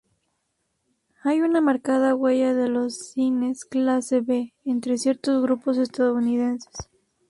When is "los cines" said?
2.69-3.65